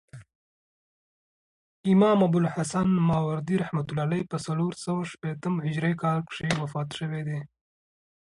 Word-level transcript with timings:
امام 1.91 2.19
ابوالحسن 2.27 2.87
ماوردي 3.09 3.55
رحمة 3.63 3.87
الله 3.93 4.19
په 4.31 4.37
څلورسوه 4.45 5.01
شپېتم 5.11 5.53
هجري 5.65 5.93
کال 6.01 6.19
کښي 6.27 6.49
وفات 6.61 6.87
سوی 6.99 7.21
دي. 7.27 7.39